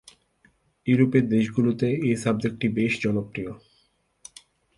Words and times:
ইউরোপের 0.87 1.23
দেশগুলোতে 1.29 1.87
এ 2.03 2.13
সাবজেক্টটি 2.15 2.67
বেশ 2.69 2.93
জনপ্রিয়। 3.01 3.51